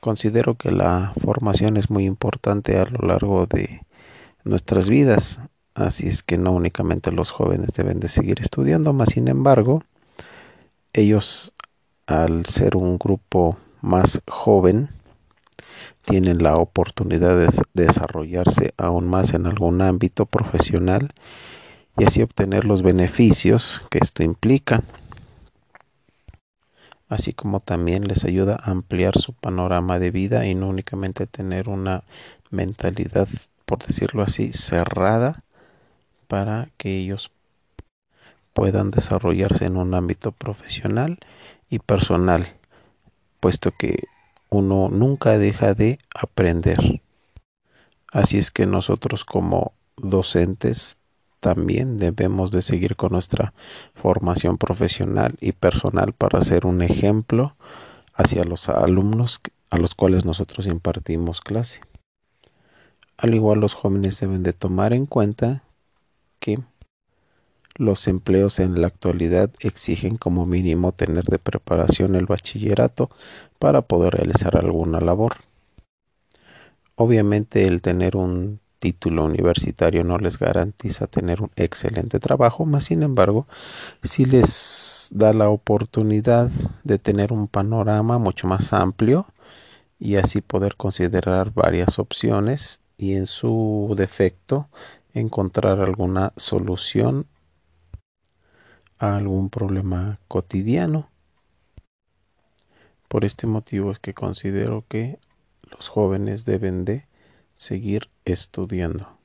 [0.00, 3.82] Considero que la formación es muy importante a lo largo de
[4.44, 5.40] nuestras vidas,
[5.74, 9.82] así es que no únicamente los jóvenes deben de seguir estudiando, más sin embargo,
[10.92, 11.52] ellos
[12.06, 14.88] al ser un grupo más joven,
[16.04, 21.12] tienen la oportunidad de desarrollarse aún más en algún ámbito profesional
[21.96, 24.82] y así obtener los beneficios que esto implica,
[27.10, 31.68] así como también les ayuda a ampliar su panorama de vida y no únicamente tener
[31.68, 32.04] una
[32.50, 33.28] mentalidad,
[33.66, 35.42] por decirlo así, cerrada
[36.28, 37.32] para que ellos
[38.54, 41.18] puedan desarrollarse en un ámbito profesional
[41.68, 42.54] y personal,
[43.40, 44.04] puesto que
[44.48, 47.02] uno nunca deja de aprender.
[48.12, 50.96] Así es que nosotros como docentes
[51.40, 53.54] también debemos de seguir con nuestra
[53.94, 57.56] formación profesional y personal para ser un ejemplo
[58.14, 59.40] hacia los alumnos
[59.70, 61.80] a los cuales nosotros impartimos clase.
[63.16, 65.62] Al igual los jóvenes deben de tomar en cuenta
[66.38, 66.58] que
[67.76, 73.10] los empleos en la actualidad exigen como mínimo tener de preparación el bachillerato
[73.58, 75.36] para poder realizar alguna labor.
[76.96, 83.04] Obviamente el tener un título universitario no les garantiza tener un excelente trabajo, mas sin
[83.04, 83.46] embargo
[84.02, 86.50] sí les da la oportunidad
[86.82, 89.26] de tener un panorama mucho más amplio
[90.00, 94.68] y así poder considerar varias opciones y en su defecto
[95.12, 97.26] encontrar alguna solución
[98.98, 101.08] a algún problema cotidiano.
[103.08, 105.18] Por este motivo es que considero que
[105.70, 107.09] los jóvenes deben de
[107.60, 109.19] seguir estudiando.